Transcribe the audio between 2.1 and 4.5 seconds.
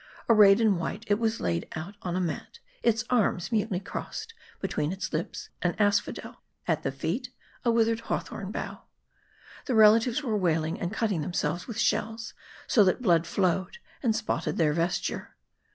a mat; its arms mutely crossed,